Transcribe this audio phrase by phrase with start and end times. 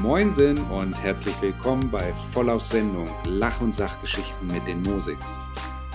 [0.00, 5.38] Moinsen und herzlich willkommen bei Vollaus Sendung Lach- und Sachgeschichten mit den Musiks.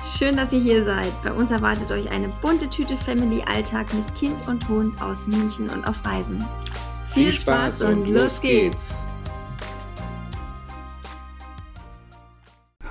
[0.04, 1.12] Schön, dass ihr hier seid.
[1.24, 5.72] Bei uns erwartet euch eine bunte Tüte Family Alltag mit Kind und Hund aus München
[5.72, 6.46] und auf Reisen.
[7.16, 8.94] Viel Spaß und los geht's!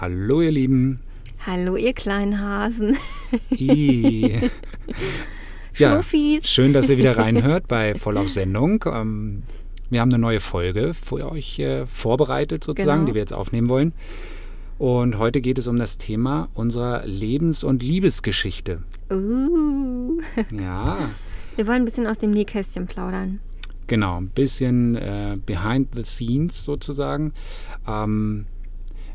[0.00, 1.00] Hallo ihr Lieben.
[1.46, 2.96] Hallo ihr kleinen Hasen.
[3.52, 4.40] I.
[5.76, 6.00] Ja,
[6.44, 8.84] schön, dass ihr wieder reinhört bei Vollauf Sendung.
[8.86, 9.42] Ähm,
[9.91, 13.06] wir haben eine neue Folge für euch äh, vorbereitet, sozusagen, Genau.
[13.11, 13.92] die wir jetzt aufnehmen wollen.
[14.79, 18.83] Und heute geht es um das Thema unserer Lebens- und Liebesgeschichte.
[19.11, 20.20] Uh.
[20.51, 21.11] Ja,
[21.56, 23.39] Wir wollen ein bisschen aus dem Nähkästchen plaudern.
[23.87, 27.33] genau, ein bisschen äh, behind the scenes sozusagen.
[27.87, 28.47] Ähm,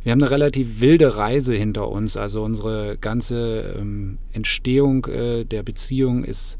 [0.03, 2.15] wir haben eine relativ wilde Reise hinter uns.
[2.15, 6.57] Also unsere ganze ähm, Entstehung äh, der Beziehung ist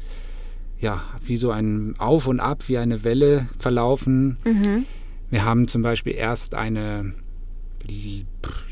[0.80, 4.38] ja wie so ein Auf und Ab, wie eine Welle verlaufen.
[4.44, 4.86] Mhm.
[5.30, 7.14] Wir haben zum Beispiel erst eine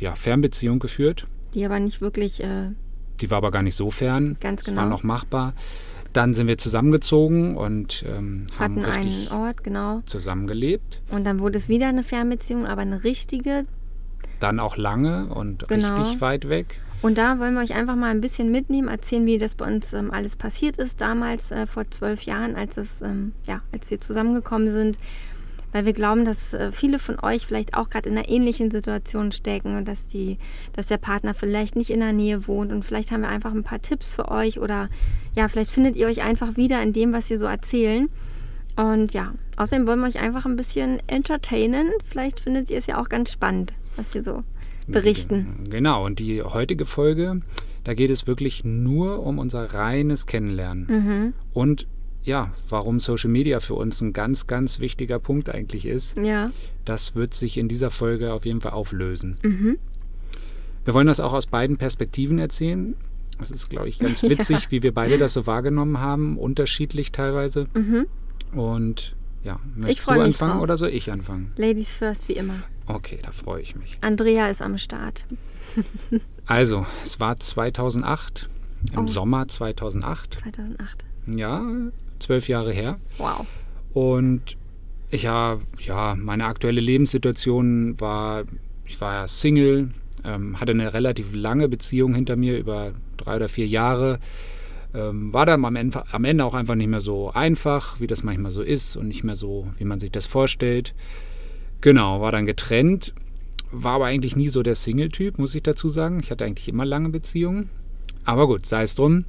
[0.00, 1.26] ja, Fernbeziehung geführt.
[1.54, 2.70] Die aber nicht wirklich, äh,
[3.20, 4.36] Die war aber gar nicht so fern.
[4.40, 4.88] Ganz Es war genau.
[4.96, 5.54] noch machbar.
[6.12, 10.02] Dann sind wir zusammengezogen und ähm, hatten einen Ort, genau.
[10.06, 11.02] zusammengelebt.
[11.10, 13.64] Und dann wurde es wieder eine Fernbeziehung, aber eine richtige.
[14.40, 15.96] Dann auch lange und Genau.
[15.96, 16.80] richtig weit weg.
[17.00, 19.92] Und da wollen wir euch einfach mal ein bisschen mitnehmen, erzählen, wie das bei uns
[19.92, 24.00] ähm, alles passiert ist, damals äh, vor zwölf Jahren, als, es, ähm, ja, als wir
[24.00, 24.98] zusammengekommen sind.
[25.70, 29.30] Weil wir glauben, dass äh, viele von euch vielleicht auch gerade in einer ähnlichen Situation
[29.32, 30.38] stecken und dass, die,
[30.72, 32.72] dass der Partner vielleicht nicht in der Nähe wohnt.
[32.72, 34.88] Und vielleicht haben wir einfach ein paar Tipps für euch oder
[35.36, 38.08] ja, vielleicht findet ihr euch einfach wieder in dem, was wir so erzählen.
[38.76, 41.90] Und ja, außerdem wollen wir euch einfach ein bisschen entertainen.
[42.04, 44.42] Vielleicht findet ihr es ja auch ganz spannend, was wir so
[44.92, 45.64] berichten.
[45.70, 47.40] Genau, und die heutige Folge,
[47.84, 50.86] da geht es wirklich nur um unser reines Kennenlernen.
[50.88, 51.34] Mhm.
[51.52, 51.86] Und
[52.24, 56.50] ja, warum Social Media für uns ein ganz, ganz wichtiger Punkt eigentlich ist, Ja.
[56.84, 59.38] das wird sich in dieser Folge auf jeden Fall auflösen.
[59.42, 59.78] Mhm.
[60.84, 62.94] Wir wollen das auch aus beiden Perspektiven erzählen.
[63.38, 67.66] Das ist, glaube ich, ganz witzig, wie wir beide das so wahrgenommen haben, unterschiedlich teilweise.
[67.74, 68.06] Mhm.
[68.52, 71.52] Und ja, möchtest freu du anfangen oder soll ich anfangen?
[71.56, 72.54] Ladies first wie immer.
[72.88, 73.98] Okay, da freue ich mich.
[74.00, 75.26] Andrea ist am Start.
[76.46, 78.48] Also, es war 2008,
[78.92, 79.06] im Oh.
[79.06, 80.38] Sommer 2008.
[80.40, 81.04] 2008.
[81.26, 81.62] Ja,
[82.18, 82.98] zwölf Jahre her.
[83.18, 83.46] Wow.
[83.92, 84.56] Und
[85.10, 88.44] ich habe, ja, meine aktuelle Lebenssituation war,
[88.86, 89.90] ich war ja Single,
[90.24, 94.18] ähm, hatte eine relativ lange Beziehung hinter mir, über drei oder vier Jahre.
[94.94, 98.22] Ähm, war dann am Ende, am Ende auch einfach nicht mehr so einfach, wie das
[98.22, 100.94] manchmal so ist und nicht mehr so, wie man sich das vorstellt.
[101.80, 103.14] Genau, war dann getrennt,
[103.70, 106.20] war aber eigentlich nie so der Single-Typ, muss ich dazu sagen.
[106.20, 107.70] Ich hatte eigentlich immer lange Beziehungen.
[108.24, 109.24] Aber gut, sei es drum.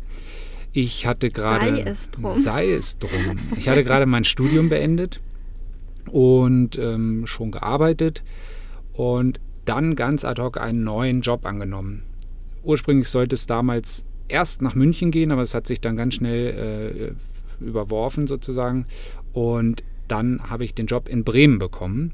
[0.72, 1.70] Ich hatte gerade.
[1.70, 2.42] Sei es drum.
[2.42, 3.40] Sei es drum.
[3.58, 5.20] Ich hatte gerade mein Studium beendet
[6.12, 8.24] und ähm, schon gearbeitet
[8.94, 12.04] und dann ganz ad hoc einen neuen Job angenommen.
[12.64, 17.16] Ursprünglich sollte es damals erst nach München gehen, aber es hat sich dann ganz schnell
[17.62, 18.86] äh, überworfen sozusagen.
[19.34, 22.14] Und dann habe ich den Job in Bremen bekommen.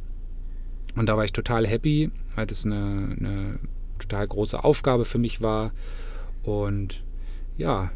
[0.95, 3.59] Und da war ich total happy, weil das eine, eine
[3.99, 5.71] total große Aufgabe für mich war.
[6.43, 7.03] Und
[7.57, 7.91] ja,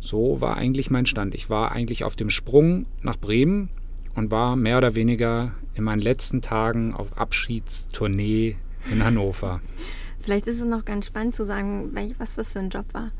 [0.00, 1.34] so war eigentlich mein Stand.
[1.34, 3.70] Ich war eigentlich auf dem Sprung nach Bremen
[4.14, 8.56] und war mehr oder weniger in meinen letzten Tagen auf Abschiedstournee
[8.90, 9.60] in Hannover.
[10.20, 13.12] Vielleicht ist es noch ganz spannend zu sagen, was das für ein Job war.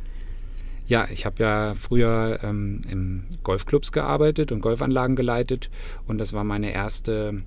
[0.86, 5.70] Ja, ich habe ja früher ähm, im Golfclubs gearbeitet und Golfanlagen geleitet
[6.06, 7.42] und das war meine erste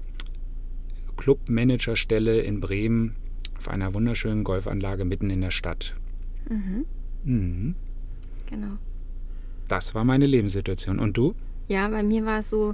[1.22, 3.16] Clubmanagerstelle in Bremen
[3.56, 5.96] auf einer wunderschönen Golfanlage mitten in der Stadt.
[6.50, 6.86] Mhm.
[7.24, 7.76] Mhm.
[8.50, 8.78] Genau.
[9.68, 10.98] Das war meine Lebenssituation.
[10.98, 11.36] Und du?
[11.68, 12.74] Ja, bei mir war es so,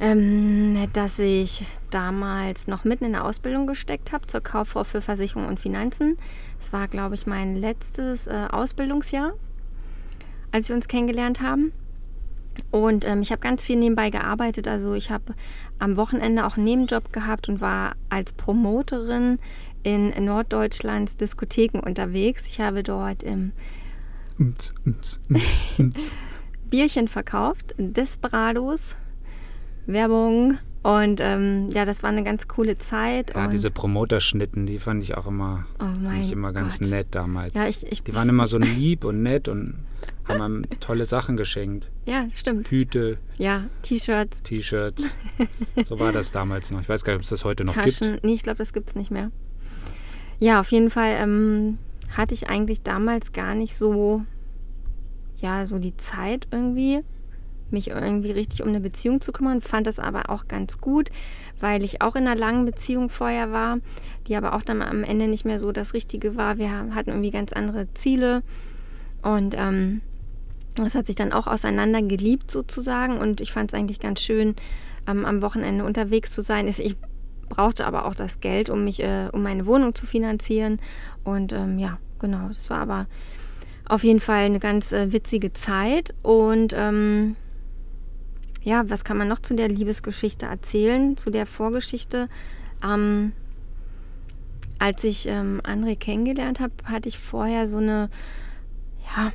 [0.00, 5.46] ähm, dass ich damals noch mitten in der Ausbildung gesteckt habe zur Kauffrau für Versicherung
[5.46, 6.16] und Finanzen.
[6.60, 9.34] Es war, glaube ich, mein letztes äh, Ausbildungsjahr,
[10.50, 11.70] als wir uns kennengelernt haben.
[12.70, 14.68] Und ähm, ich habe ganz viel nebenbei gearbeitet.
[14.68, 15.34] Also ich habe
[15.78, 19.38] am Wochenende auch einen Nebenjob gehabt und war als Promoterin
[19.82, 22.46] in Norddeutschlands Diskotheken unterwegs.
[22.48, 23.52] Ich habe dort im
[26.70, 28.96] Bierchen verkauft, Desperados,
[29.86, 33.34] Werbung und ähm, ja, das war eine ganz coole Zeit.
[33.34, 36.90] Ja, diese Promoterschnitten, die fand ich auch immer, oh ich immer ganz Gott.
[36.90, 37.54] nett damals.
[37.54, 39.74] Ja, ich, ich, die waren immer so lieb und nett und
[40.28, 41.90] haben einem tolle Sachen geschenkt.
[42.04, 42.70] ja, stimmt.
[42.70, 45.12] Hüte, Ja, T-Shirts, T-Shirts.
[45.88, 46.80] So war das damals noch.
[46.80, 48.12] Ich weiß gar nicht, ob es das heute noch Taschen.
[48.12, 48.24] gibt.
[48.24, 49.32] Nee, ich glaube, das gibt es nicht mehr.
[50.38, 51.78] Ja, auf jeden Fall ähm,
[52.16, 54.22] hatte ich eigentlich damals gar nicht so,
[55.38, 57.02] ja, so die Zeit irgendwie,
[57.70, 61.10] mich irgendwie richtig um eine Beziehung zu kümmern, fand das aber auch ganz gut,
[61.60, 63.78] weil ich auch in einer langen Beziehung vorher war,
[64.28, 66.58] die aber auch dann am Ende nicht mehr so das Richtige war.
[66.58, 68.42] Wir hatten irgendwie ganz andere Ziele
[69.22, 70.00] und ähm,
[70.74, 74.54] das hat sich dann auch auseinander geliebt sozusagen und ich fand es eigentlich ganz schön,
[75.08, 76.68] ähm, am Wochenende unterwegs zu sein.
[76.68, 76.96] Ich
[77.48, 80.80] brauchte aber auch das Geld, um mich, äh, um meine Wohnung zu finanzieren
[81.24, 83.06] und ähm, ja, genau, das war aber
[83.88, 87.36] auf jeden Fall eine ganz äh, witzige Zeit und ähm,
[88.66, 92.28] ja, was kann man noch zu der Liebesgeschichte erzählen, zu der Vorgeschichte?
[92.84, 93.30] Ähm,
[94.80, 98.10] als ich ähm, André kennengelernt habe, hatte ich vorher so eine,
[99.16, 99.32] ja,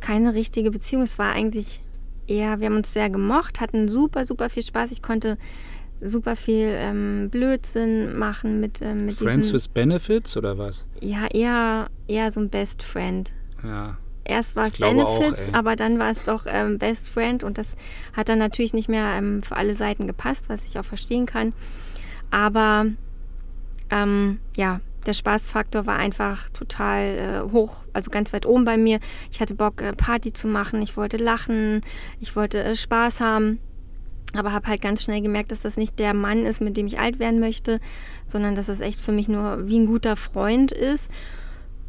[0.00, 1.00] keine richtige Beziehung.
[1.00, 1.80] Es war eigentlich
[2.26, 4.92] eher, wir haben uns sehr gemocht, hatten super, super viel Spaß.
[4.92, 5.38] Ich konnte
[6.02, 10.84] super viel ähm, Blödsinn machen mit, ähm, mit Friends diesen, with Benefits oder was?
[11.00, 13.32] Ja, eher, eher so ein Best Friend.
[13.62, 13.96] Ja.
[14.24, 17.76] Erst war es Benefits, auch, aber dann war es doch ähm, Best Friend und das
[18.14, 21.52] hat dann natürlich nicht mehr ähm, für alle Seiten gepasst, was ich auch verstehen kann.
[22.30, 22.86] Aber
[23.90, 27.02] ähm, ja, der Spaßfaktor war einfach total
[27.48, 28.98] äh, hoch, also ganz weit oben bei mir.
[29.30, 31.82] Ich hatte Bock, äh, Party zu machen, ich wollte lachen,
[32.20, 33.58] ich wollte äh, Spaß haben,
[34.32, 36.98] aber habe halt ganz schnell gemerkt, dass das nicht der Mann ist, mit dem ich
[36.98, 37.80] alt werden möchte,
[38.26, 41.10] sondern dass es echt für mich nur wie ein guter Freund ist.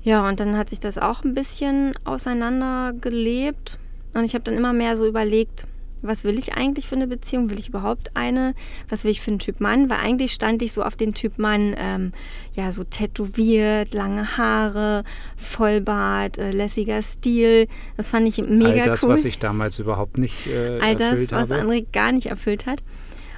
[0.05, 3.79] Ja, und dann hat sich das auch ein bisschen auseinandergelebt.
[4.13, 5.65] Und ich habe dann immer mehr so überlegt,
[6.03, 7.49] was will ich eigentlich für eine Beziehung?
[7.49, 8.53] Will ich überhaupt eine?
[8.87, 9.89] Was will ich für einen Typ Mann?
[9.89, 12.13] Weil eigentlich stand ich so auf den Typ Mann, ähm,
[12.53, 15.03] ja, so tätowiert, lange Haare,
[15.37, 17.67] Vollbart, äh, lässiger Stil.
[17.97, 19.09] Das fand ich mega All das, cool.
[19.09, 21.61] was ich damals überhaupt nicht äh, All das, erfüllt was habe.
[21.61, 22.83] André gar nicht erfüllt hat.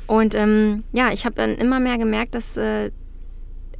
[0.05, 2.91] Und ähm, ja, ich habe dann immer mehr gemerkt, dass äh,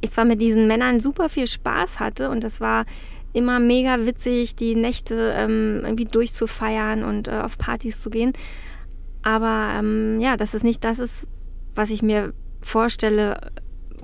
[0.00, 2.84] ich zwar mit diesen Männern super viel Spaß hatte und das war
[3.32, 8.32] immer mega witzig, die Nächte ähm, irgendwie durchzufeiern und äh, auf Partys zu gehen.
[9.22, 11.26] Aber ähm, ja, dass es nicht das ist,
[11.74, 13.52] was ich mir vorstelle,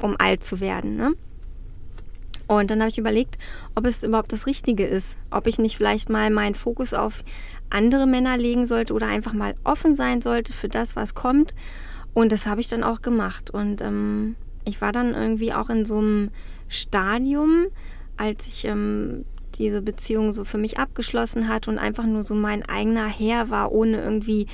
[0.02, 0.96] um alt zu werden.
[0.96, 1.12] Ne?
[2.46, 3.38] Und dann habe ich überlegt,
[3.75, 5.17] ob es überhaupt das Richtige ist.
[5.31, 7.25] Ob ich nicht vielleicht mal meinen Fokus auf
[7.70, 11.55] andere Männer legen sollte oder einfach mal offen sein sollte für das, was kommt.
[12.12, 13.50] Und das habe ich dann auch gemacht.
[13.50, 16.31] Und ähm, ich war dann irgendwie auch in so einem
[16.69, 17.67] Stadium,
[18.17, 19.25] als ich ähm,
[19.57, 23.73] diese Beziehung so für mich abgeschlossen hat und einfach nur so mein eigener Herr war,
[23.73, 24.47] ohne irgendwie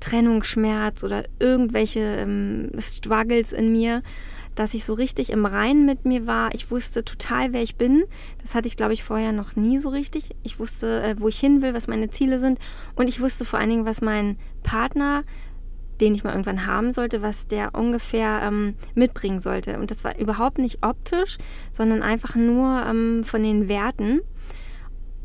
[0.00, 4.02] Trennungsschmerz oder irgendwelche ähm, Struggles in mir,
[4.54, 6.54] dass ich so richtig im Reinen mit mir war.
[6.54, 8.04] Ich wusste total, wer ich bin.
[8.42, 10.30] Das hatte ich, glaube ich, vorher noch nie so richtig.
[10.42, 12.58] Ich wusste, äh, wo ich hin will, was meine Ziele sind.
[12.94, 15.24] Und ich wusste vor allen Dingen, was mein Partner
[16.00, 19.78] den ich mal irgendwann haben sollte, was der ungefähr ähm, mitbringen sollte.
[19.78, 21.38] Und das war überhaupt nicht optisch,
[21.72, 24.20] sondern einfach nur ähm, von den Werten.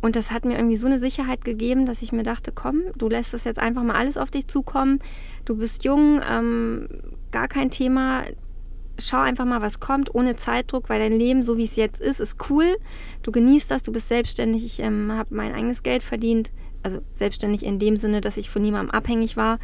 [0.01, 3.09] Und das hat mir irgendwie so eine Sicherheit gegeben, dass ich mir dachte, komm, du
[3.09, 4.99] lässt das jetzt einfach mal alles auf dich zukommen.
[5.45, 6.87] Du bist jung, ähm,
[7.31, 8.23] gar kein Thema.
[8.99, 12.19] Schau einfach mal, was kommt, ohne Zeitdruck, weil dein Leben, so wie es jetzt ist,
[12.19, 12.77] ist cool.
[13.23, 14.63] Du genießt das, du bist selbstständig.
[14.63, 16.51] Ich ähm, habe mein eigenes Geld verdient.
[16.83, 19.57] Also selbstständig in dem Sinne, dass ich von niemandem abhängig war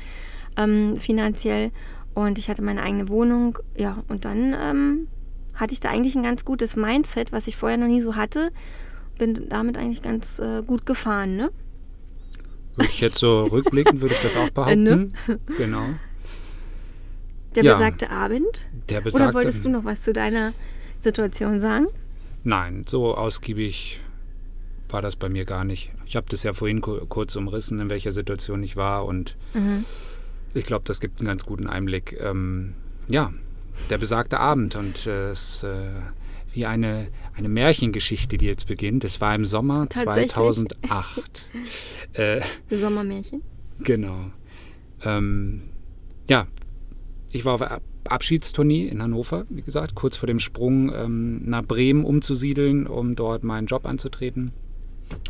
[0.58, 1.72] ähm, finanziell.
[2.14, 3.58] Und ich hatte meine eigene Wohnung.
[3.78, 5.08] Ja, und dann ähm,
[5.56, 8.52] hatte ich da eigentlich ein ganz gutes Mindset, was ich vorher noch nie so hatte.
[9.18, 11.52] Bin damit eigentlich ganz äh, gut gefahren, ne?
[12.76, 14.84] Würde ich jetzt so rückblickend, würde ich das auch behaupten.
[14.84, 15.12] Ne?
[15.58, 15.86] Genau.
[17.56, 17.74] Der Ja.
[17.78, 18.66] besagte Abend?
[18.90, 20.54] Der besagte, Oder wolltest du noch was zu deiner
[21.00, 21.88] Situation sagen?
[22.44, 24.02] Nein, so ausgiebig
[24.90, 25.92] war das bei mir gar nicht.
[26.06, 29.86] Ich habe das ja vorhin ku- kurz umrissen, in welcher Situation ich war und Mhm.
[30.54, 32.18] Ich glaube, das gibt einen ganz guten Einblick.
[32.22, 32.74] Ähm,
[33.08, 33.34] ja,
[33.90, 35.90] der besagte Abend und äh, es äh,
[36.54, 39.04] wie eine, eine Märchengeschichte, die jetzt beginnt.
[39.04, 40.32] Es war im Sommer Tatsächlich?
[40.34, 41.50] 2008.
[42.14, 43.42] äh, Sommermärchen?
[43.80, 44.32] Genau.
[45.04, 45.64] Ähm,
[46.30, 46.48] ja,
[47.32, 51.64] ich war auf Ab- Abschiedstournee in Hannover, wie gesagt, kurz vor dem Sprung ähm, nach
[51.64, 54.52] Bremen umzusiedeln, um dort meinen Job anzutreten.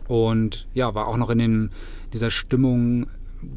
[0.08, 1.70] Und ja, war auch noch in dem,
[2.14, 3.08] dieser Stimmung,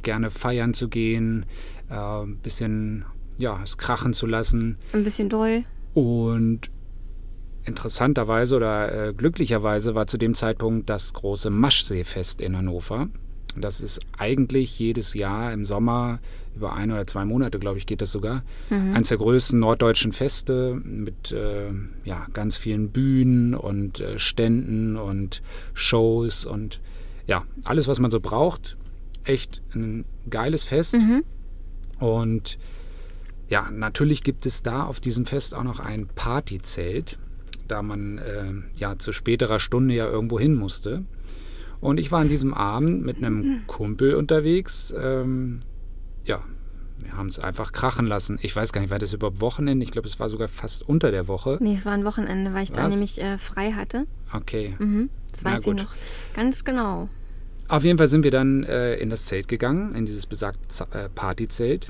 [0.02, 1.46] gerne feiern zu gehen,
[1.90, 3.04] äh, ein bisschen
[3.38, 4.76] ja, es krachen zu lassen.
[4.92, 5.64] Ein bisschen doll.
[5.94, 6.70] Und
[7.64, 13.08] interessanterweise oder äh, glücklicherweise war zu dem Zeitpunkt das große Maschseefest in Hannover.
[13.58, 16.20] Das ist eigentlich jedes Jahr im Sommer,
[16.54, 20.78] über ein oder zwei Monate, glaube ich, geht das sogar, eines der größten norddeutschen Feste
[20.84, 21.70] mit äh,
[22.04, 25.42] ja, ganz vielen Bühnen und äh, Ständen und
[25.74, 26.80] Shows und
[27.26, 28.76] ja, alles, was man so braucht.
[29.26, 30.94] Echt ein geiles Fest.
[30.94, 31.24] Mhm.
[31.98, 32.58] Und
[33.48, 37.18] ja, natürlich gibt es da auf diesem Fest auch noch ein Partyzelt,
[37.68, 41.04] da man äh, ja zu späterer Stunde ja irgendwo hin musste.
[41.80, 44.94] Und ich war an diesem Abend mit einem Kumpel unterwegs.
[44.98, 45.60] Ähm,
[46.24, 46.42] ja,
[46.98, 48.38] wir haben es einfach krachen lassen.
[48.42, 49.84] Ich weiß gar nicht, war das überhaupt Wochenende?
[49.84, 51.58] Ich glaube, es war sogar fast unter der Woche.
[51.60, 52.94] Nee, es war ein Wochenende, weil ich da Was?
[52.94, 54.06] nämlich äh, frei hatte.
[54.32, 54.74] Okay.
[54.78, 55.10] Mhm.
[55.30, 55.94] Das Na weiß ich noch
[56.34, 57.08] ganz genau.
[57.68, 60.94] Auf jeden Fall sind wir dann äh, in das Zelt gegangen, in dieses besagte Z
[60.94, 61.88] äh, Partyzelt.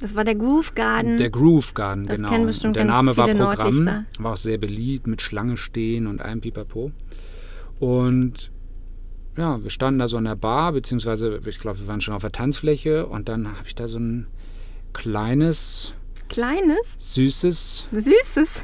[0.00, 1.16] Das war der Groove Garden.
[1.18, 2.28] Der Groove Garden, Das genau.
[2.28, 6.40] kennen bestimmt der Name war Programm, war auch sehr beliebt mit Schlange stehen und allem
[6.40, 6.92] Pipapo.
[7.80, 8.52] Und
[9.36, 12.22] ja, wir standen da so an der Bar, beziehungsweise ich glaube, wir waren schon auf
[12.22, 14.26] der Tanzfläche und dann habe ich da so ein
[14.92, 15.94] kleines,
[16.28, 18.62] Kleines, süßes süßes.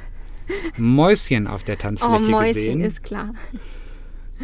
[0.77, 2.81] Mäuschen auf der Oh, Tanzfläche Mäuschen gesehen.
[2.83, 3.33] ist klar.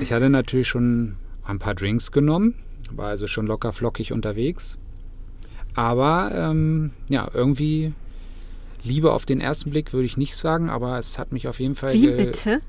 [0.00, 1.16] Ich hatte natürlich schon
[1.50, 2.54] ein paar Drinks genommen,
[2.90, 4.78] war also schon locker flockig unterwegs.
[5.74, 7.92] Aber ähm, ja, irgendwie
[8.82, 11.74] Liebe auf den ersten Blick würde ich nicht sagen, aber es hat mich auf jeden
[11.74, 11.92] Fall.
[11.94, 12.60] Wie bitte?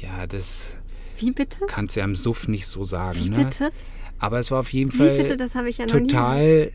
[0.00, 0.76] Ja, das
[1.18, 1.58] Wie bitte?
[1.66, 3.18] kannst du ja im Suff nicht so sagen.
[3.24, 3.44] Wie ne?
[3.44, 3.72] bitte?
[4.18, 5.36] Aber es war auf jeden Wie Fall bitte?
[5.36, 6.06] Das habe ich ja noch nie.
[6.08, 6.72] total.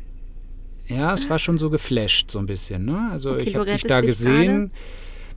[0.87, 2.85] Ja, es war schon so geflasht, so ein bisschen.
[2.85, 3.09] Ne?
[3.11, 4.71] Also Okay, ich habe dich da gesehen.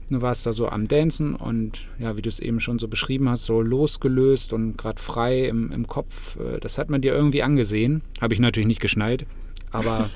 [0.09, 3.27] Du warst da so am Dancen und ja, wie du es eben schon so beschrieben
[3.29, 6.37] hast, so losgelöst und gerade frei im, im Kopf.
[6.39, 8.01] Äh, Das hat man dir irgendwie angesehen.
[8.21, 9.25] Habe ich natürlich nicht geschnallt.
[9.71, 10.09] Aber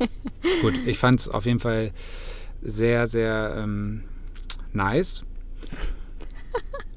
[0.62, 1.92] gut, ich fand es auf jeden Fall
[2.62, 4.02] sehr, sehr ähm,
[4.72, 5.22] nice.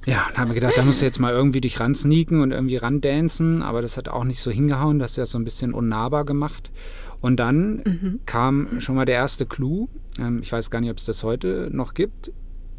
[0.07, 2.77] Ja, und habe mir gedacht, da musst du jetzt mal irgendwie dich ransneaken und irgendwie
[2.77, 6.25] randancen, aber das hat auch nicht so hingehauen, das ist ja so ein bisschen unnahbar
[6.25, 6.71] gemacht.
[7.21, 9.87] Und dann kam schon mal der erste Clou.
[10.19, 12.31] Ähm, ich weiß gar nicht, ob es das heute noch gibt.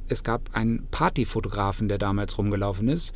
[0.08, 3.14] Es gab einen Partyfotografen, der damals rumgelaufen ist.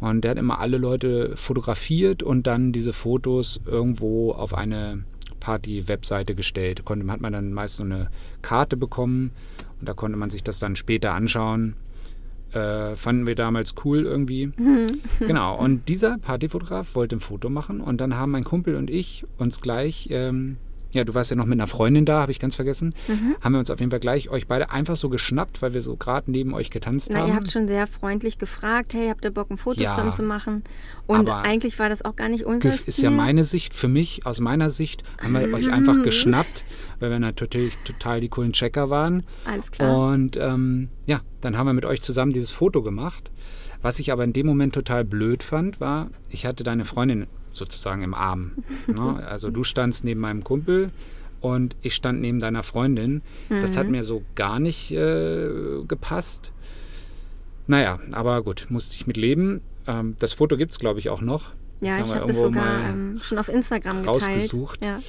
[0.00, 5.04] Und der hat immer alle Leute fotografiert und dann diese Fotos irgendwo auf eine
[5.40, 6.84] Party-Webseite gestellt.
[6.84, 8.08] Konnte, hat man dann meist so eine
[8.42, 9.30] Karte bekommen
[9.80, 11.74] und da konnte man sich das dann später anschauen.
[12.52, 14.52] Äh, fanden wir damals cool irgendwie.
[15.20, 19.24] Genau, und dieser Partyfotograf wollte ein Foto machen und dann haben mein Kumpel und ich
[19.38, 20.56] uns gleich, ähm,
[20.94, 23.36] ja, du warst ja noch mit einer Freundin da, habe ich ganz vergessen, Mhm.
[23.40, 25.96] haben wir uns auf jeden Fall gleich euch beide einfach so geschnappt, weil wir so
[25.96, 27.28] gerade neben euch getanzt Na, haben.
[27.28, 29.92] ihr habt schon sehr freundlich gefragt, hey, habt ihr Bock, ein Foto Ja.
[29.92, 30.64] zusammen zu machen?
[31.06, 32.88] Und eigentlich war das auch gar nicht unser Stil.
[32.88, 36.64] ist ja meine Sicht, für mich, aus meiner Sicht, haben wir euch einfach geschnappt,
[37.00, 39.24] weil wir natürlich total die coolen Checker waren.
[39.44, 40.08] Alles klar.
[40.12, 43.30] Und ähm, ja, dann haben wir mit euch zusammen dieses Foto gemacht.
[43.82, 48.02] Was ich aber in dem Moment total blöd fand, war, ich hatte deine Freundin sozusagen
[48.02, 48.52] im Arm.
[48.86, 49.24] ne?
[49.28, 50.90] Also du standst neben meinem Kumpel
[51.40, 53.22] und ich stand neben deiner Freundin.
[53.48, 53.76] Das Mhm.
[53.78, 55.48] hat mir so gar nicht äh,
[55.86, 56.52] gepasst.
[57.66, 59.60] Naja, aber gut, musste ich mit leben.
[59.86, 61.50] Ähm, das Foto gibt es, glaube ich, auch noch.
[61.80, 64.08] Das ja, haben ich habe das sogar ähm, schon auf Instagram geteilt.
[64.22, 64.82] rausgesucht.
[64.82, 65.00] Ja.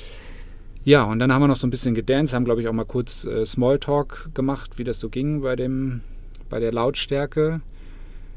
[0.84, 2.86] Ja, und dann haben wir noch so ein bisschen gedanced, haben, glaube ich, auch mal
[2.86, 6.02] kurz äh, Smalltalk gemacht, wie das so ging bei, dem,
[6.50, 7.62] bei der Lautstärke.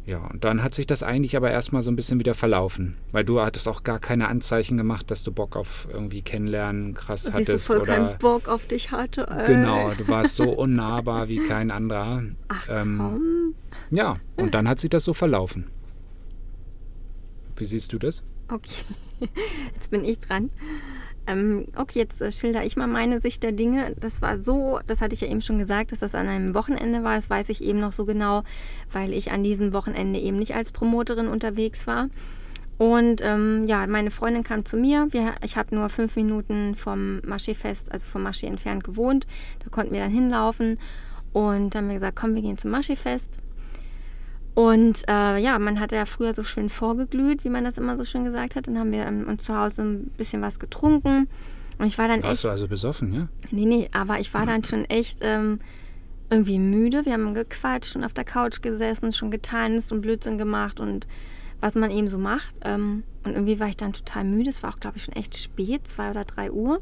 [0.08, 3.26] Ja, und dann hat sich das eigentlich aber erstmal so ein bisschen wieder verlaufen, weil
[3.26, 7.32] du hattest auch gar keine Anzeichen gemacht, dass du Bock auf irgendwie kennenlernen krass so
[7.34, 7.66] hattest.
[7.66, 9.28] voll oder keinen Bock auf dich hatte.
[9.28, 9.46] Ey.
[9.46, 12.22] Genau, du warst so unnahbar wie kein anderer.
[12.48, 13.54] Ach Ähm, komm.
[13.90, 15.66] Ja, und dann hat sich das so verlaufen.
[17.56, 18.24] Wie siehst du das?
[18.48, 18.86] Okay,
[19.74, 20.48] jetzt bin ich dran.
[21.28, 23.94] Ähm, okay, jetzt äh, schilder ich mal meine Sicht der Dinge.
[24.00, 27.04] Das war so, das hatte ich ja eben schon gesagt, dass das an einem Wochenende
[27.04, 27.16] war.
[27.16, 28.44] Das weiß ich eben noch so genau,
[28.90, 32.08] weil ich an diesem Wochenende eben nicht als Promoterin unterwegs war.
[32.78, 35.08] Und ähm, ja, meine Freundin kam zu mir.
[35.10, 39.26] Wir, ich habe nur fünf Minuten vom Maschee-Fest, also vom Maschee entfernt gewohnt.
[39.62, 40.78] Da konnten wir dann hinlaufen.
[41.32, 43.40] Und dann haben wir gesagt, komm, wir gehen zum Maschee-Fest.
[44.58, 48.04] Und äh, ja, man hat ja früher so schön vorgeglüht, wie man das immer so
[48.04, 48.66] schön gesagt hat.
[48.66, 51.28] Dann haben wir ähm, uns zu Hause ein bisschen was getrunken.
[51.78, 52.44] Und ich war dann Warst echt.
[52.44, 53.28] du also besoffen, ja?
[53.52, 55.60] Nee, nee, aber ich war dann schon echt ähm,
[56.28, 57.06] irgendwie müde.
[57.06, 61.06] Wir haben gequatscht und auf der Couch gesessen, schon getanzt und Blödsinn gemacht und
[61.60, 62.56] was man eben so macht.
[62.64, 64.50] Ähm, und irgendwie war ich dann total müde.
[64.50, 66.80] Es war auch, glaube ich, schon echt spät, zwei oder drei Uhr.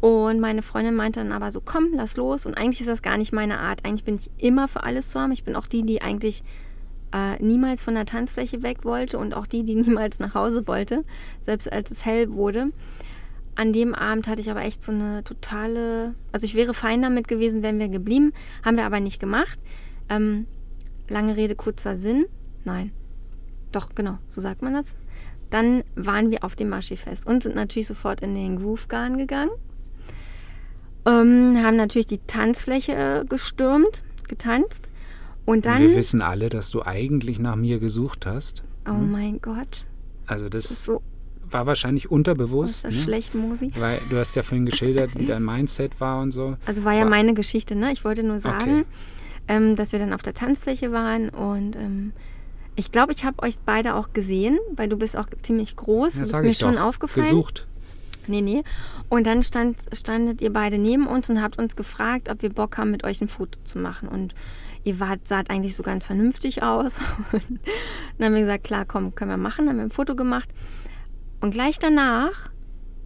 [0.00, 2.46] Und meine Freundin meinte dann aber so, komm, lass los.
[2.46, 3.84] Und eigentlich ist das gar nicht meine Art.
[3.84, 5.32] Eigentlich bin ich immer für alles zu haben.
[5.32, 6.44] Ich bin auch die, die eigentlich
[7.12, 11.04] äh, niemals von der Tanzfläche weg wollte und auch die, die niemals nach Hause wollte,
[11.40, 12.72] selbst als es hell wurde.
[13.54, 17.26] An dem Abend hatte ich aber echt so eine totale, also ich wäre fein damit
[17.26, 18.32] gewesen, wären wir geblieben,
[18.64, 19.58] haben wir aber nicht gemacht.
[20.08, 20.46] Ähm,
[21.08, 22.26] lange Rede, kurzer Sinn.
[22.64, 22.92] Nein.
[23.72, 24.94] Doch, genau, so sagt man das.
[25.50, 29.50] Dann waren wir auf dem Maschifest und sind natürlich sofort in den Groove Garden gegangen.
[31.06, 34.88] Ähm, haben natürlich die Tanzfläche äh, gestürmt, getanzt.
[35.48, 35.80] Und dann.
[35.80, 38.62] Wir wissen alle, dass du eigentlich nach mir gesucht hast.
[38.88, 39.86] oh mein Gott.
[40.26, 41.02] Also Das ist das so
[41.50, 42.84] war wahrscheinlich ist unterbewusst.
[42.84, 43.00] das Ne?
[43.00, 43.70] schlecht, Mosi.
[43.78, 46.58] Weil du hast ja vorhin geschildert, wie dein Mindset war und so.
[46.66, 47.90] Also war ja War- meine Geschichte, ne?
[47.92, 48.84] Ich wollte nur sagen, Okay.
[49.48, 52.12] ähm, dass wir dann auf der Tanzfläche waren und ähm,
[52.76, 56.14] Ich glaube, ich habe euch beide auch gesehen, weil du bist auch ziemlich groß.
[56.16, 56.82] Ja, das ist mir schon doch.
[56.82, 57.24] aufgefallen.
[57.26, 57.66] Gesucht.
[58.26, 58.62] Nee, nee.
[59.08, 62.76] Und dann stand, standet ihr beide neben uns und habt uns gefragt, ob wir Bock
[62.76, 64.06] haben, mit euch ein Foto zu machen.
[64.08, 64.34] Und
[64.84, 66.98] ihr wart, saht eigentlich so ganz vernünftig aus.
[67.32, 67.60] Und
[68.18, 69.66] dann haben wir gesagt, klar, komm, können wir machen.
[69.66, 70.48] Dann haben wir ein Foto gemacht.
[71.40, 72.50] Und gleich danach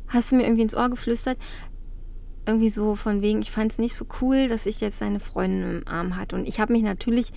[0.09, 1.39] hast du mir irgendwie ins Ohr geflüstert,
[2.47, 5.83] irgendwie so von wegen, ich fand es nicht so cool, dass ich jetzt seine Freundin
[5.83, 6.37] im Arm hatte.
[6.37, 7.33] Und ich habe mich natürlich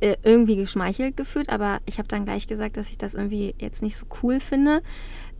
[0.00, 3.82] äh, irgendwie geschmeichelt gefühlt, aber ich habe dann gleich gesagt, dass ich das irgendwie jetzt
[3.82, 4.82] nicht so cool finde,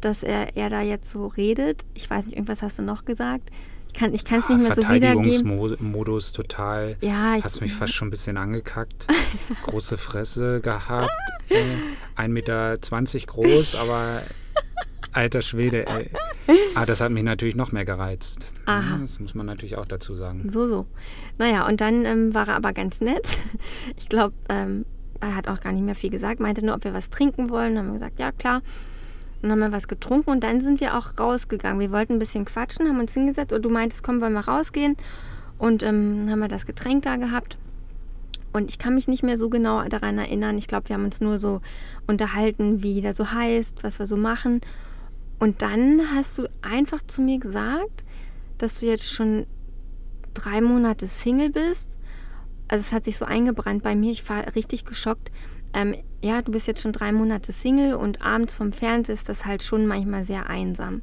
[0.01, 1.85] dass er, er da jetzt so redet.
[1.95, 3.51] Ich weiß nicht, irgendwas hast du noch gesagt.
[3.93, 5.25] Ich kann es kann's nicht mehr so wiedergeben.
[5.25, 6.97] Verteidigungsmodus total.
[7.01, 9.07] Ja, ich, Hast mich fast schon ein bisschen angekackt.
[9.65, 11.11] Große Fresse gehabt.
[11.49, 11.65] Äh,
[12.17, 12.79] 1,20 Meter
[13.27, 14.23] groß, aber
[15.13, 16.11] alter Schwede, ey.
[16.75, 18.47] Ah, das hat mich natürlich noch mehr gereizt.
[18.67, 18.99] Aha.
[19.01, 20.49] Das muss man natürlich auch dazu sagen.
[20.49, 20.87] So, so.
[21.39, 23.39] Naja, und dann ähm, war er aber ganz nett.
[23.97, 24.85] Ich glaube, ähm,
[25.21, 27.75] er hat auch gar nicht mehr viel gesagt, meinte nur, ob wir was trinken wollen.
[27.75, 28.63] Dann haben wir gesagt, ja, klar.
[29.43, 31.81] Dann haben wir was getrunken und dann sind wir auch rausgegangen.
[31.81, 34.97] Wir wollten ein bisschen quatschen, haben uns hingesetzt und du meintest, komm, wollen wir rausgehen.
[35.59, 37.57] Und ähm, haben wir das Getränk da gehabt.
[38.53, 40.59] Und ich kann mich nicht mehr so genau daran erinnern.
[40.59, 41.61] Ich glaube, wir haben uns nur so
[42.07, 44.61] unterhalten, wie der so heißt, was wir so machen.
[45.39, 48.05] Und dann hast du einfach zu mir gesagt,
[48.59, 49.47] dass du jetzt schon
[50.35, 51.97] drei Monate Single bist.
[52.69, 54.13] Also es hat sich so eingebrannt bei mir.
[54.13, 55.31] Ich war richtig geschockt.
[55.73, 59.47] Ähm, ja, du bist jetzt schon drei Monate Single und abends vom Fernseher ist das
[59.47, 61.03] halt schon manchmal sehr einsam.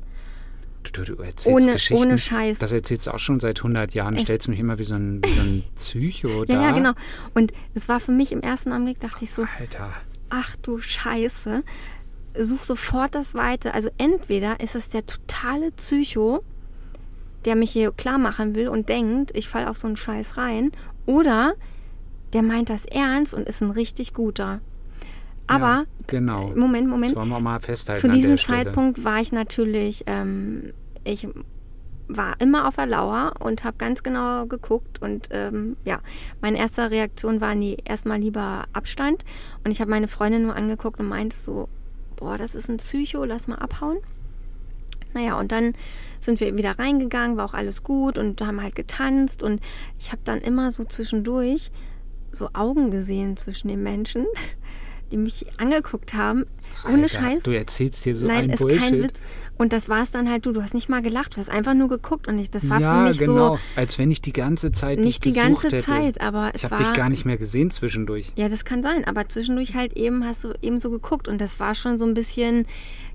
[0.93, 2.01] Du, du, erzählst Ohne- Geschichten.
[2.03, 2.59] ohne Scheiß.
[2.59, 4.15] Das erzählst du auch schon seit 100 Jahren.
[4.15, 6.53] Es- Stellst mich immer wie so ein, wie so ein Psycho da.
[6.53, 6.91] Ja, ja, genau.
[7.33, 9.91] Und es war für mich im ersten Augenblick, dachte ich so, Alter.
[10.29, 11.63] ach du Scheiße,
[12.39, 13.73] such sofort das Weite.
[13.73, 16.41] Also entweder ist es der totale Psycho,
[17.45, 20.71] der mich hier klar machen will und denkt, ich falle auf so einen Scheiß rein,
[21.05, 21.53] oder
[22.33, 24.59] der meint das ernst und ist ein richtig guter.
[25.47, 26.51] Aber, ja, genau.
[26.55, 28.37] Moment, Das Moment, wollen wir mal festhalten zu diesem.
[28.37, 30.73] Zeitpunkt war ich natürlich, ähm,
[31.05, 31.27] ich
[32.09, 35.99] war immer auf der Lauer und habe ganz genau geguckt und ähm, ja,
[36.41, 39.25] meine erste Reaktion war nie erstmal lieber Abstand
[39.63, 41.67] und ich habe meine Freundin nur angeguckt und meinte so,
[42.15, 43.97] boah, das ist ein Psycho, lass mal abhauen.
[45.13, 45.73] Naja, und dann
[46.21, 49.61] sind wir wieder reingegangen, war auch alles gut und haben halt getanzt und
[49.99, 51.71] ich habe dann immer so zwischendurch
[52.37, 54.25] so Augen gesehen zwischen den Menschen,
[55.11, 56.45] die mich angeguckt haben.
[56.85, 57.43] Ohne Alter, Scheiß.
[57.43, 58.79] Du erzählst hier so Nein, ein ist Bullshit.
[58.79, 59.19] kein Witz.
[59.57, 60.51] Und das war es dann halt du.
[60.51, 63.03] Du hast nicht mal gelacht, du hast einfach nur geguckt und ich, das war ja,
[63.03, 63.55] für mich genau.
[63.55, 65.81] so Als wenn ich die ganze Zeit nicht die ganze hätte.
[65.81, 68.31] Zeit, aber es Ich habe war dich gar nicht mehr gesehen zwischendurch.
[68.35, 71.59] ja, das kann sein, aber zwischendurch halt eben hast du eben so geguckt und das
[71.59, 72.67] war schon so ein bisschen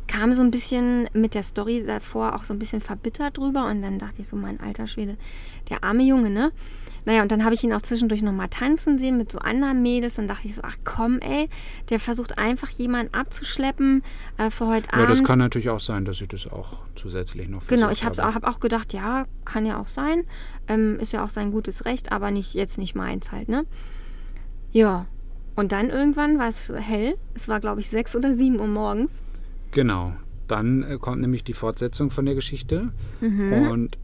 [0.09, 3.83] kam so ein bisschen mit der Story davor auch so ein bisschen verbittert drüber und
[3.83, 5.17] dann dachte ich so, mein alter Schwede,
[5.71, 6.51] der arme Junge, ne?
[7.05, 10.15] Naja, und dann habe ich ihn auch zwischendurch nochmal tanzen sehen mit so anderen Mädels.
[10.15, 11.49] Dann dachte ich so, ach komm, ey,
[11.91, 14.03] der versucht einfach jemanden abzuschleppen
[14.39, 15.11] äh, für heute Ja, Abend.
[15.11, 18.29] das kann natürlich auch sein, dass ich das auch zusätzlich noch Genau, ich habe habe.
[18.29, 20.23] auch, hab auch gedacht, ja, kann ja auch sein.
[20.69, 23.65] Ähm, ist ja auch sein gutes Recht, aber nicht jetzt nicht meins halt, ne?
[24.71, 25.07] Ja.
[25.55, 27.17] Und dann irgendwann war es hell.
[27.35, 29.11] Es war, glaube ich, sechs oder sieben Uhr morgens.
[29.73, 30.15] Genau.
[30.49, 32.93] Dann äh, kommt nämlich die Fortsetzung von der Geschichte.
[33.21, 33.53] Mhm.
[33.71, 33.99] Und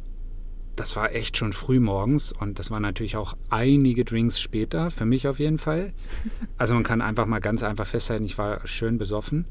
[0.79, 5.05] das war echt schon früh morgens und das war natürlich auch einige Drinks später, für
[5.05, 5.93] mich auf jeden Fall.
[6.57, 9.45] Also man kann einfach mal ganz einfach festhalten, ich war schön besoffen.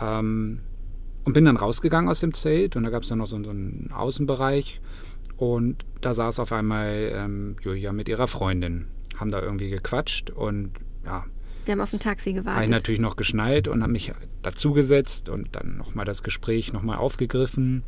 [0.00, 0.60] Ähm,
[1.24, 3.50] und bin dann rausgegangen aus dem Zelt und da gab es dann noch so, so
[3.50, 4.80] einen Außenbereich
[5.36, 10.70] und da saß auf einmal ähm, Julia mit ihrer Freundin, haben da irgendwie gequatscht und
[11.04, 11.26] ja,
[11.66, 12.70] Wir haben auf ein Taxi habe ich gewartet.
[12.70, 17.82] natürlich noch geschnallt und habe mich dazugesetzt und dann nochmal das Gespräch nochmal aufgegriffen.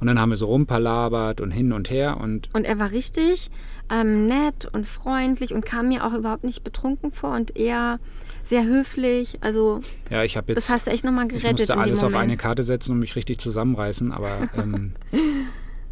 [0.00, 3.50] Und dann haben wir so rumpalabert und hin und her und Und er war richtig
[3.90, 7.98] ähm, nett und freundlich und kam mir auch überhaupt nicht betrunken vor und eher
[8.44, 9.38] sehr höflich.
[9.40, 9.80] Also,
[10.10, 12.04] ja, ich habe das jetzt, hast du echt nochmal ich gerettet musste in dem alles
[12.04, 14.92] auf eine Karte setzen und mich richtig zusammenreißen, aber ähm,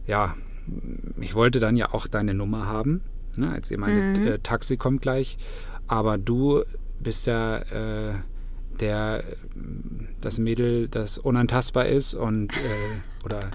[0.07, 0.35] ja,
[1.21, 3.01] ich wollte dann ja auch deine Nummer haben,
[3.37, 4.27] ne, als ihr mal Mhm.
[4.27, 5.39] äh, Taxi kommt gleich,
[5.87, 6.63] aber du
[7.01, 8.15] bist ja äh,
[8.81, 9.25] der,
[10.21, 13.51] das Mädel, das unantastbar ist und äh, oder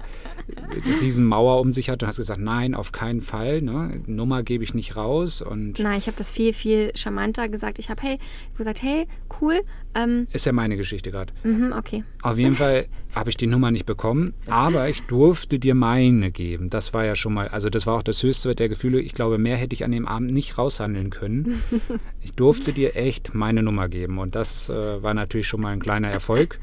[0.70, 4.00] eine Riesenmauer um sich hat und hast gesagt, nein, auf keinen Fall, ne?
[4.06, 7.78] Nummer gebe ich nicht raus und Nein, ich habe das viel, viel charmanter gesagt.
[7.78, 8.18] Ich habe, hey,
[8.56, 9.06] gesagt, hey,
[9.40, 9.60] cool.
[9.94, 11.32] Ähm, ist ja meine Geschichte gerade.
[11.42, 12.04] mhm, okay.
[12.22, 16.70] Auf jeden Fall habe ich die Nummer nicht bekommen, aber ich durfte dir meine geben.
[16.70, 19.00] Das war ja schon mal, also das war auch das höchste der Gefühle.
[19.00, 21.62] Ich glaube, mehr hätte ich an dem Abend nicht raushandeln können.
[22.20, 25.80] Ich durfte dir echt meine Nummer geben und das äh, war natürlich schon mal ein
[25.80, 26.58] kleiner Erfolg.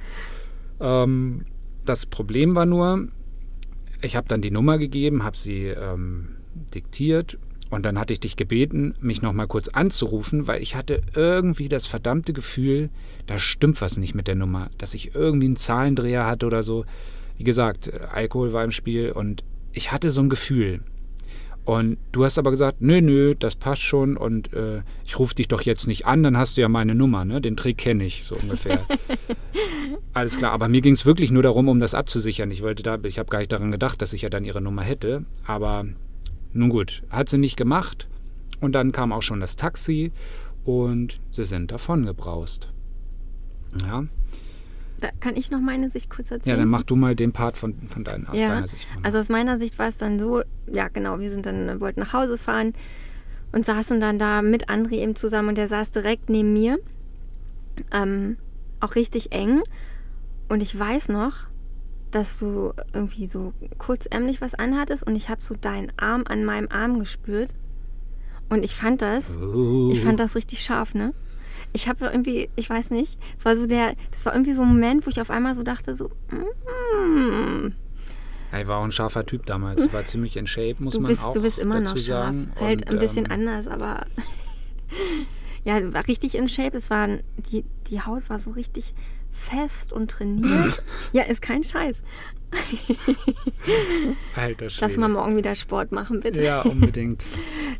[0.80, 1.46] Ähm,
[1.86, 3.08] das Problem war nur,
[4.02, 6.36] ich habe dann die Nummer gegeben, habe sie ähm,
[6.74, 7.38] diktiert
[7.70, 11.88] Und dann hatte ich dich gebeten, mich nochmal kurz anzurufen, weil ich hatte irgendwie das
[11.88, 12.90] verdammte Gefühl,
[13.26, 16.86] da stimmt was nicht mit der Nummer, dass ich irgendwie einen Zahlendreher hatte oder so.
[17.38, 19.44] Wie gesagt, Alkohol war im Spiel und
[19.74, 20.82] ich hatte so ein Gefühl.
[21.66, 25.48] Und du hast aber gesagt, nö, nö, das passt schon und äh, ich rufe dich
[25.48, 27.42] doch jetzt nicht an, dann hast du ja meine Nummer, ne?
[27.42, 28.86] Den Trick kenne ich so ungefähr.
[30.14, 32.52] Alles klar, aber mir ging es wirklich nur darum, um das abzusichern.
[32.52, 34.84] Ich wollte da, ich habe gar nicht daran gedacht, dass ich ja dann ihre Nummer
[34.84, 35.26] hätte.
[35.44, 35.86] Aber
[36.54, 38.08] nun gut, hat sie nicht gemacht.
[38.62, 40.12] Und dann kam auch schon das Taxi
[40.66, 42.70] und sie sind davon gebraust.
[43.82, 44.06] Ja.
[45.06, 46.56] Da kann ich noch meine Sicht kurz erzählen?
[46.56, 48.88] Ja, dann mach du mal den Part von, von deinen, aus ja, deiner Sicht.
[49.04, 52.14] Also aus meiner Sicht war es dann so, ja genau, wir sind dann, wollten nach
[52.14, 52.74] Hause fahren
[53.52, 56.80] und saßen dann da mit André eben zusammen und der saß direkt neben mir.
[57.92, 58.38] Ähm,
[58.80, 59.62] auch richtig eng.
[60.50, 61.48] Und ich weiß noch,
[62.10, 66.70] dass du irgendwie so kurzärmlich was anhattest und ich habe so deinen Arm an meinem
[66.72, 67.54] Arm gespürt.
[68.50, 69.90] Und ich fand das, Oh.
[69.92, 71.14] ich fand das richtig scharf, ne?
[71.76, 74.70] Ich habe irgendwie, ich weiß nicht, es war so der, das war irgendwie so ein
[74.70, 77.74] Moment, wo ich auf einmal so dachte, so, mm,
[78.54, 79.82] Er war auch ein scharfer Typ damals.
[79.82, 82.28] Er war ziemlich in Shape, muss du man bist, auch du bist immer noch scharf.
[82.28, 82.52] sagen.
[82.58, 84.06] Halt Und, ein bisschen ähm, anders, aber
[85.66, 86.78] ja, war richtig in Shape.
[86.78, 87.10] Es war,
[87.52, 88.94] die, die Haut war so richtig
[89.34, 90.82] fest und trainiert.
[91.12, 91.98] ja, ist kein Scheiß.
[94.34, 94.86] Alter Schwede.
[94.86, 96.42] Lass mal morgen wieder Sport machen, bitte.
[96.42, 97.22] Ja, unbedingt.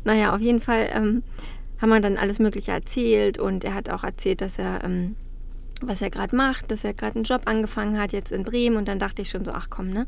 [0.04, 1.22] Naja, auf jeden Fall ähm,
[1.80, 5.16] haben wir dann alles Mögliche erzählt und er hat auch erzählt, dass er, ähm,
[5.82, 8.88] was er gerade macht, dass er gerade einen Job angefangen hat, jetzt in Bremen und
[8.88, 10.06] dann dachte ich schon so, ach komm, ne?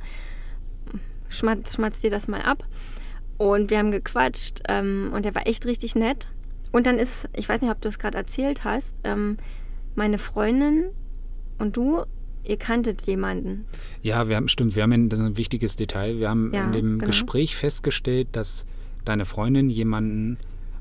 [1.29, 2.65] Schmatz, schmatz dir das mal ab.
[3.37, 6.27] Und wir haben gequatscht ähm, und er war echt richtig nett.
[6.73, 9.37] Und dann ist, ich weiß nicht, ob du es gerade erzählt hast, ähm,
[9.95, 10.87] meine Freundin
[11.59, 12.03] und du,
[12.45, 13.67] ihr kanntet jemanden.
[14.03, 16.19] Ja, wir haben, stimmt, wir haben ein, das ist ein wichtiges Detail.
[16.19, 17.07] Wir haben Ja, in dem genau.
[17.09, 18.65] Gespräch festgestellt, dass
[19.05, 20.39] deine Freundin jemanden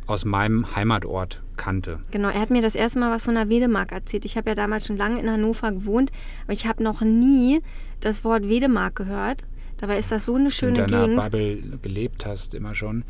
[0.08, 2.00] aus meinem Heimatort kannte.
[2.12, 4.26] Genau, er hat mir das erste Mal was von der Wedemark erzählt.
[4.26, 6.12] Ich habe ja damals schon lange in Hannover gewohnt,
[6.43, 7.62] aber ich habe noch nie
[8.00, 9.46] das Wort Wedemark gehört.
[9.78, 11.22] Dabei ist das so eine schöne in deiner Gegend.
[11.22, 13.04] Bubble gelebt hast, immer schon.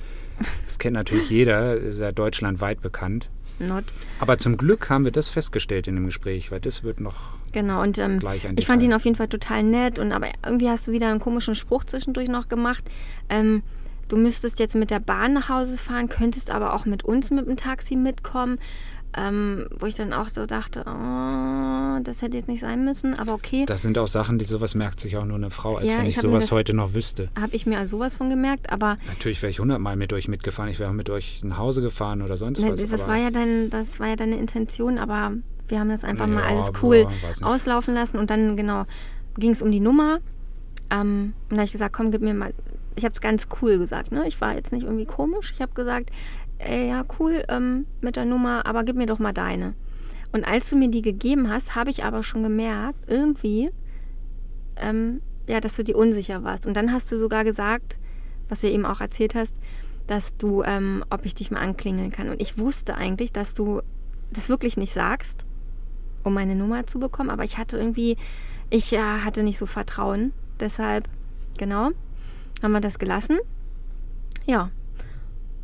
[0.66, 3.30] Das kennt natürlich jeder, ist ja deutschlandweit bekannt.
[3.60, 3.86] Not.
[4.20, 7.82] Aber zum Glück haben wir das festgestellt in dem Gespräch, weil das wird noch Genau,
[7.82, 9.98] und ähm, Gleich ein ich fand ihn auf jeden Fall total nett.
[9.98, 12.84] Und aber irgendwie hast du wieder einen komischen Spruch zwischendurch noch gemacht.
[13.30, 13.64] Ähm,
[14.08, 17.48] du müsstest jetzt mit der Bahn nach Hause fahren, könntest aber auch mit uns mit
[17.48, 18.60] dem Taxi mitkommen.
[19.20, 23.34] Ähm, wo ich dann auch so dachte, oh, das hätte jetzt nicht sein müssen, aber
[23.34, 23.66] okay.
[23.66, 26.06] Das sind auch Sachen, die sowas merkt sich auch nur eine Frau, als Ja, wenn
[26.06, 27.30] ich ich sowas das- heute noch wüsste.
[27.40, 30.70] Habe ich mir also sowas von gemerkt, aber Natürlich wäre ich hundertmal mit euch mitgefahren,
[30.70, 32.86] ich wäre auch mit euch nach Hause gefahren oder sonst Ne, was.
[32.86, 35.32] das, war ja dein, das war ja deine Intention, aber
[35.68, 37.44] wir haben das einfach mal Ja, alles aber cool nicht.
[37.44, 38.84] auslaufen lassen und dann genau
[39.40, 40.20] ging es um die Nummer.
[40.92, 42.54] Ähm, und da habe ich gesagt, komm, gib mir mal.
[42.98, 44.28] Ich habe es ganz cool gesagt, ne?
[44.28, 45.52] Ich war jetzt nicht irgendwie komisch.
[45.54, 46.10] Ich habe gesagt,
[46.58, 49.76] ey, ja cool ähm, mit der Nummer, aber gib mir doch mal deine.
[50.32, 53.70] Und als du mir die gegeben hast, habe ich aber schon gemerkt, irgendwie,
[54.76, 56.68] ähm, ja, dass du dir unsicher warst.
[56.68, 57.98] Und dann hast du sogar gesagt,
[58.50, 59.54] was du eben auch erzählt hast,
[60.08, 62.30] dass du, ähm, ob ich dich mal anklingeln kann.
[62.30, 63.82] Und ich wusste eigentlich, dass du
[64.32, 65.46] das wirklich nicht sagst,
[66.24, 67.30] um meine Nummer zu bekommen.
[67.30, 68.18] Aber ich hatte irgendwie,
[68.70, 70.34] ich äh, hatte nicht so Vertrauen.
[70.60, 71.08] Deshalb,
[71.58, 71.92] genau,
[72.64, 73.38] haben wir das gelassen.
[74.46, 74.72] Ja.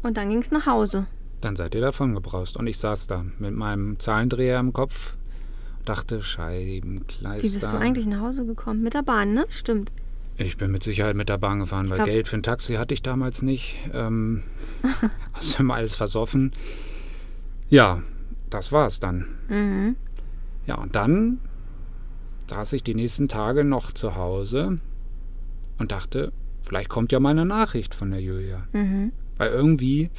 [0.01, 1.08] Und dann ging es nach Hause.
[1.41, 2.58] Dann seid ihr davon gebraust.
[2.58, 5.15] Und ich saß da mit meinem Zahlendreher im Kopf,
[5.86, 7.43] dachte, Scheibenkleister.
[7.43, 8.82] Wie bist du eigentlich nach Hause gekommen?
[8.82, 9.45] Mit der Bahn, ne?
[9.49, 9.91] Stimmt.
[10.38, 12.93] Ich bin mit Sicherheit mit der Bahn gefahren, weil glaub- Geld für ein Taxi hatte
[12.93, 13.77] ich damals nicht.
[13.93, 14.43] Ähm,
[15.34, 16.53] außerdem alles versoffen.
[17.69, 18.01] Ja,
[18.49, 19.27] das war's dann.
[19.47, 19.95] Mhm.
[20.65, 21.39] Ja, und dann
[22.49, 24.79] saß ich die nächsten Tage noch zu Hause
[25.77, 26.32] und dachte,
[26.63, 28.65] vielleicht kommt ja mal eine Nachricht von der Julia.
[28.73, 29.12] Mhm.
[29.38, 30.10] Weil irgendwie,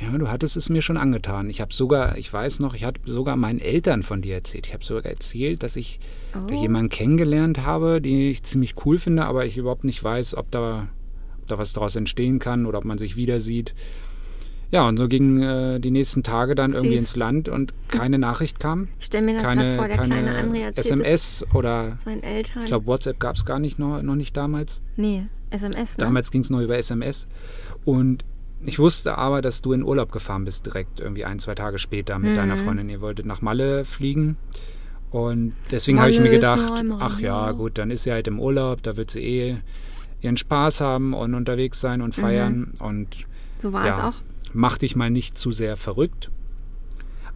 [0.00, 1.48] ja, du hattest es mir schon angetan.
[1.50, 4.66] Ich habe sogar, ich weiß noch, ich hatte sogar meinen Eltern von dir erzählt.
[4.66, 6.00] Ich habe sogar erzählt, dass ich
[6.36, 6.48] Oh.
[6.48, 10.50] da jemanden kennengelernt habe, den ich ziemlich cool finde, aber ich überhaupt nicht weiß, ob
[10.50, 10.88] da,
[11.40, 13.72] ob da was daraus entstehen kann oder ob man sich wieder sieht.
[14.74, 16.98] Ja, und so gingen äh, die nächsten Tage dann irgendwie Süß.
[17.00, 18.88] ins Land und keine Nachricht kam.
[18.98, 22.62] Ich stelle mir das Keine, vor, der kleine keine André es SMS oder seinen Eltern.
[22.64, 24.82] ich glaube WhatsApp gab es gar nicht noch, noch nicht damals.
[24.96, 26.04] nee, SMS, ne?
[26.04, 27.28] Damals ging es noch über SMS.
[27.84, 28.24] Und
[28.66, 32.18] ich wusste aber, dass du in Urlaub gefahren bist, direkt irgendwie ein, zwei Tage später
[32.18, 32.34] mit Mhm.
[32.34, 32.88] deiner Freundin.
[32.88, 34.36] Ihr wolltet nach Malle fliegen.
[35.12, 38.40] Und deswegen habe ich mir gedacht, nur ach ja, gut, dann ist sie halt im
[38.40, 39.56] Urlaub, da wird sie eh
[40.20, 42.72] ihren Spaß haben und unterwegs sein und feiern.
[42.80, 43.06] Und
[43.58, 44.14] So war es ja, auch.
[44.54, 46.30] Mach dich mal nicht zu sehr verrückt.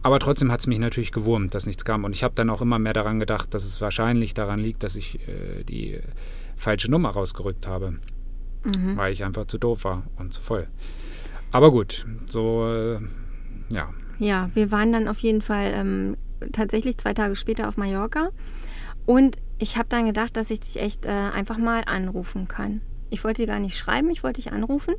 [0.01, 2.05] Aber trotzdem hat es mich natürlich gewurmt, dass nichts kam.
[2.05, 4.95] Und ich habe dann auch immer mehr daran gedacht, dass es wahrscheinlich daran liegt, dass
[4.95, 5.99] ich äh, die
[6.55, 7.99] falsche Nummer rausgerückt habe
[8.65, 8.97] Mhm.
[8.97, 10.67] weil ich einfach zu doof war und zu voll.
[11.51, 12.99] Aber gut, so, äh,
[13.73, 13.89] ja.
[14.19, 16.17] Ja, wir waren dann auf jeden Fall ähm,
[16.51, 18.31] tatsächlich zwei Tage später auf Mallorca.
[19.05, 22.81] Und ich habe dann gedacht, dass ich dich echt äh, einfach mal anrufen kann.
[23.11, 24.95] Ich wollte dir gar nicht schreiben, ich wollte dich anrufen.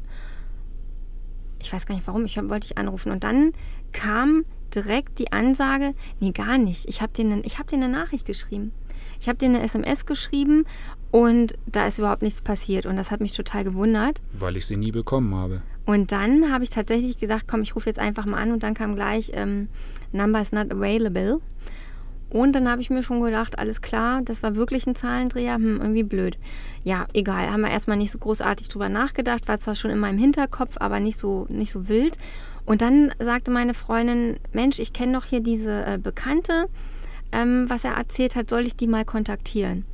[1.62, 3.12] Ich weiß gar nicht warum, ich wollte dich anrufen.
[3.12, 3.52] Und dann
[3.92, 4.44] kam
[4.74, 6.88] direkt die Ansage, nee, gar nicht.
[6.88, 8.72] Ich habe dir, ne, hab dir eine Nachricht geschrieben.
[9.20, 10.64] Ich habe dir eine SMS geschrieben
[11.10, 12.86] und da ist überhaupt nichts passiert.
[12.86, 14.20] Und das hat mich total gewundert.
[14.32, 15.62] Weil ich sie nie bekommen habe.
[15.84, 18.52] Und dann habe ich tatsächlich gedacht, komm, ich rufe jetzt einfach mal an.
[18.52, 19.68] Und dann kam gleich, ähm,
[20.12, 21.40] Number is not available.
[22.30, 25.80] Und dann habe ich mir schon gedacht, alles klar, das war wirklich ein Zahlendreher, hm,
[25.80, 26.38] irgendwie blöd.
[26.84, 30.18] Ja, egal, haben wir erstmal nicht so großartig drüber nachgedacht, war zwar schon in meinem
[30.18, 32.16] Hinterkopf, aber nicht so, nicht so wild.
[32.64, 36.68] Und dann sagte meine Freundin, Mensch, ich kenne doch hier diese äh, Bekannte,
[37.32, 39.84] ähm, was er erzählt hat, soll ich die mal kontaktieren?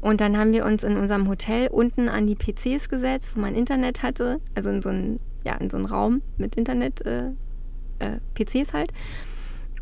[0.00, 3.54] Und dann haben wir uns in unserem Hotel unten an die PCs gesetzt, wo man
[3.54, 7.30] Internet hatte, also in so einen, ja, so Raum mit Internet, äh,
[7.98, 8.92] äh, PCs halt.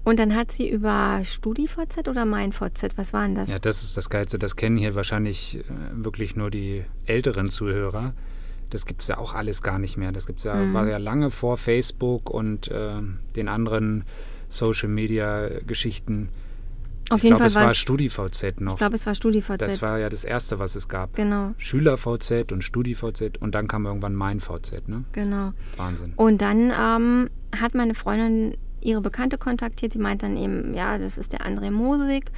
[0.05, 3.49] Und dann hat sie über StudiVZ oder MeinVZ, was war denn das?
[3.49, 4.38] Ja, das ist das Geilste.
[4.38, 5.62] Das kennen hier wahrscheinlich äh,
[5.93, 8.12] wirklich nur die älteren Zuhörer.
[8.71, 10.12] Das gibt es ja auch alles gar nicht mehr.
[10.12, 10.75] Das gibt's ja, mhm.
[10.75, 12.95] war ja lange vor Facebook und äh,
[13.37, 14.05] den anderen
[14.49, 16.31] Social-Media-Geschichten.
[17.11, 17.47] Auf ich jeden glaub, Fall.
[17.49, 18.73] Ich glaube, es war StudiVZ noch.
[18.73, 19.61] Ich glaube, es war StudiVZ.
[19.61, 21.15] Das war ja das erste, was es gab.
[21.15, 21.53] Genau.
[21.59, 25.05] SchülerVZ und StudiVZ und dann kam irgendwann MeinVZ, ne?
[25.12, 25.53] Genau.
[25.77, 26.15] Wahnsinn.
[26.17, 29.92] Und dann ähm, hat meine Freundin ihre Bekannte kontaktiert.
[29.92, 32.31] Sie meint dann eben, ja, das ist der André Mosig.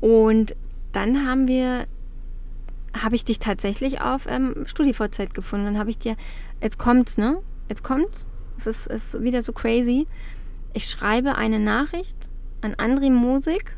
[0.00, 0.56] Und
[0.92, 1.86] dann haben wir,
[2.98, 5.66] habe ich dich tatsächlich auf ähm, StudiVZ gefunden.
[5.66, 6.16] Dann habe ich dir,
[6.62, 7.38] jetzt kommt's, ne?
[7.68, 8.26] Jetzt kommt's.
[8.58, 10.06] Es ist, ist wieder so crazy.
[10.72, 12.28] Ich schreibe eine Nachricht
[12.60, 13.76] an André Mosig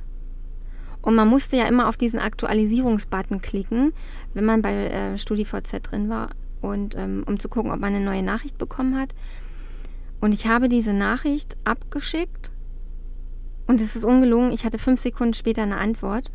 [1.02, 3.92] und man musste ja immer auf diesen Aktualisierungsbutton klicken,
[4.34, 8.04] wenn man bei äh, StudiVZ drin war und ähm, um zu gucken, ob man eine
[8.04, 9.14] neue Nachricht bekommen hat.
[10.22, 12.52] Und ich habe diese Nachricht abgeschickt
[13.66, 14.52] und es ist ungelungen.
[14.52, 16.30] Ich hatte fünf Sekunden später eine Antwort.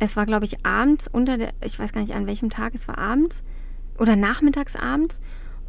[0.00, 2.88] Es war, glaube ich, abends unter der, ich weiß gar nicht an welchem Tag, es
[2.88, 3.44] war abends
[3.96, 5.20] oder nachmittags abends.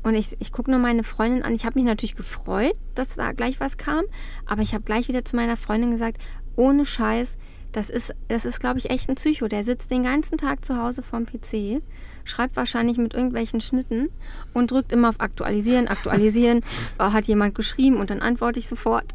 [0.02, 1.54] Und ich, ich gucke nur meine Freundin an.
[1.54, 4.06] Ich habe mich natürlich gefreut, dass da gleich was kam.
[4.48, 6.18] Aber ich habe gleich wieder zu meiner Freundin gesagt,
[6.56, 7.38] ohne Scheiß,
[7.76, 9.48] das ist, das ist, glaube ich, echt ein Psycho.
[9.48, 11.82] Der sitzt den ganzen Tag zu Hause vorm PC
[12.26, 14.10] schreibt wahrscheinlich mit irgendwelchen Schnitten
[14.54, 16.62] und drückt immer auf Aktualisieren, Aktualisieren.
[17.00, 19.06] oh, hat jemand geschrieben und dann antworte ich sofort.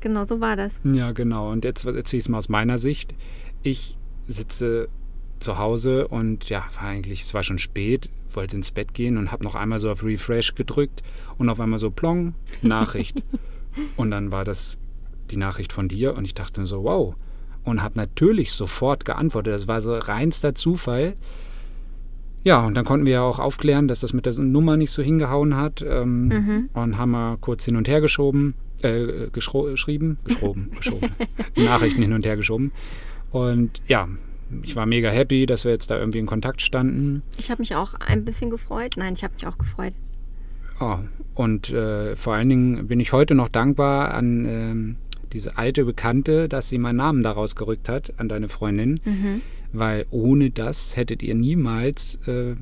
[0.00, 0.80] Genau, so war das.
[0.84, 1.50] Ja, genau.
[1.50, 3.14] Und jetzt erzähle ich es mal aus meiner Sicht.
[3.62, 3.96] Ich
[4.26, 4.88] sitze
[5.38, 9.32] zu Hause und ja, war eigentlich, es war schon spät, wollte ins Bett gehen und
[9.32, 11.02] habe noch einmal so auf Refresh gedrückt
[11.38, 13.22] und auf einmal so plong, Nachricht.
[13.96, 14.78] und dann war das
[15.30, 17.14] die Nachricht von dir und ich dachte so, wow.
[17.66, 19.52] Und habe natürlich sofort geantwortet.
[19.52, 21.14] Das war so reinster Zufall.
[22.44, 25.02] Ja, und dann konnten wir ja auch aufklären, dass das mit der Nummer nicht so
[25.02, 25.84] hingehauen hat.
[25.86, 26.70] Ähm, mhm.
[26.72, 31.10] Und haben wir kurz hin und her geschoben, äh, geschrieben, geschoben, geschoben,
[31.56, 32.70] Nachrichten hin und her geschoben.
[33.32, 34.08] Und ja,
[34.62, 37.22] ich war mega happy, dass wir jetzt da irgendwie in Kontakt standen.
[37.36, 38.94] Ich habe mich auch ein bisschen gefreut.
[38.96, 39.94] Nein, ich habe mich auch gefreut.
[40.78, 40.98] Oh,
[41.34, 44.96] und äh, vor allen Dingen bin ich heute noch dankbar an ähm,
[45.32, 49.00] diese alte Bekannte, dass sie meinen Namen daraus gerückt hat, an deine Freundin.
[49.04, 52.54] Mhm weil ohne das hättet ihr niemals äh,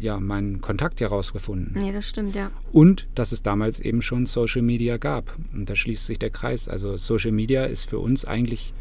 [0.00, 1.72] ja, meinen Kontakt herausgefunden.
[1.80, 2.50] Nee, das stimmt, ja.
[2.72, 5.36] Und dass es damals eben schon Social Media gab.
[5.52, 6.68] Und da schließt sich der Kreis.
[6.68, 8.74] Also Social Media ist für uns eigentlich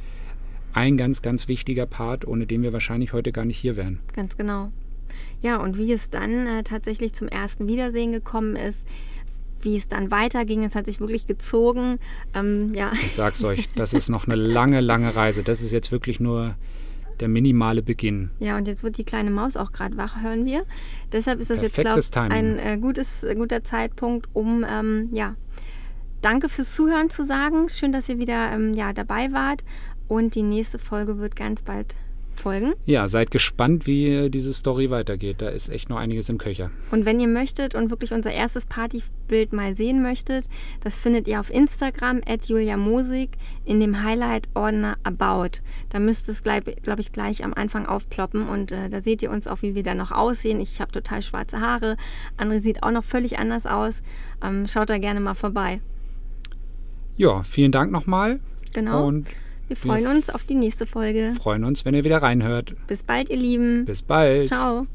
[0.74, 4.00] ein ganz, ganz wichtiger Part, ohne den wir wahrscheinlich heute gar nicht hier wären.
[4.14, 4.72] Ganz genau.
[5.42, 8.86] Ja, und wie es dann äh, tatsächlich zum ersten Wiedersehen gekommen ist,
[9.68, 12.00] wie es dann weiterging, es hat sich wirklich gezogen.
[12.34, 12.94] Ähm, ja.
[13.06, 15.44] Ich sag's euch, das ist noch eine lange, lange Reise.
[15.44, 16.56] Das ist jetzt wirklich nur
[17.20, 18.30] der minimale Beginn.
[18.40, 20.64] Ja, und jetzt wird die kleine Maus auch gerade wach, hören wir.
[21.12, 25.10] Deshalb ist das Perfektes jetzt, glaube ich, ein äh, gutes, äh, guter Zeitpunkt, um, ähm,
[25.12, 25.36] ja,
[26.22, 27.68] danke fürs Zuhören zu sagen.
[27.68, 29.66] Schön, dass ihr wieder ähm, ja, dabei wart.
[30.08, 31.94] Und die nächste Folge wird ganz bald
[32.40, 32.74] folgen.
[32.86, 35.42] Ja, seid gespannt, wie diese Story weitergeht.
[35.42, 36.72] Da ist echt noch einiges im Köcher.
[36.92, 40.50] Und wenn ihr möchtet und wirklich unser erstes Partybild mal sehen möchtet,
[40.84, 43.30] das findet ihr auf Instagram at Julia Mosig
[43.66, 45.60] in dem Highlight-Ordner About.
[45.90, 49.48] Da müsste es, glaube ich, gleich am Anfang aufploppen und äh, da seht ihr uns
[49.48, 50.60] auch, wie wir da noch aussehen.
[50.60, 51.98] Ich habe total schwarze Haare.
[52.38, 54.02] André sieht auch noch völlig anders aus.
[54.44, 55.82] Ähm, schaut da gerne mal vorbei.
[57.18, 58.40] Ja, vielen Dank nochmal.
[58.74, 59.08] Genau.
[59.08, 59.28] Und
[59.68, 61.34] wir freuen wir uns auf die nächste Folge.
[61.42, 62.76] Freuen uns, wenn ihr wieder reinhört.
[62.88, 63.86] Bis bald, ihr Lieben.
[63.86, 64.48] Bis bald.
[64.48, 64.88] Ciao.